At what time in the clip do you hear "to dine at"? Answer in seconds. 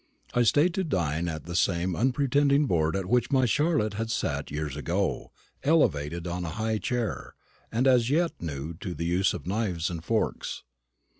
0.73-1.45